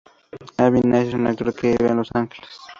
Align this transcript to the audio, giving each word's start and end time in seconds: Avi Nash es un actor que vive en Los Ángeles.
Avi 0.57 0.81
Nash 0.81 1.09
es 1.09 1.13
un 1.13 1.27
actor 1.27 1.53
que 1.53 1.77
vive 1.77 1.91
en 1.91 1.97
Los 1.97 2.09
Ángeles. 2.15 2.49